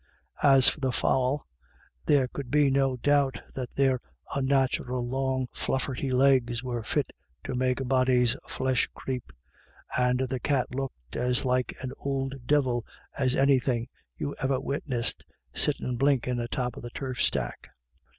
As 0.41 0.67
for 0.67 0.79
the 0.79 0.91
fowl, 0.91 1.45
there 2.07 2.27
could 2.27 2.49
be 2.49 2.71
no 2.71 2.97
doubt 2.97 3.39
that 3.53 3.69
their 3.75 4.01
"onnathural 4.35 5.07
long 5.07 5.47
flufferty 5.53 6.09
legs 6.11 6.63
were 6.63 6.81
fit 6.81 7.11
to 7.43 7.53
make 7.53 7.79
a 7.79 7.85
body's 7.85 8.35
flesh 8.47 8.89
creep," 8.95 9.31
and 9.95 10.21
the 10.21 10.39
cat 10.39 10.73
looked" 10.73 11.15
as 11.31 11.45
like 11.45 11.77
an 11.81 11.91
ould 12.03 12.47
divil 12.47 12.83
as 13.15 13.35
any 13.35 13.59
thin' 13.59 13.85
you 14.17 14.35
ever 14.39 14.59
witnessed, 14.59 15.23
sittin' 15.53 15.97
blinkin' 15.97 16.39
atop 16.39 16.75
of 16.77 16.81
the 16.81 16.89
turf 16.95 17.21
stack." 17.21 17.69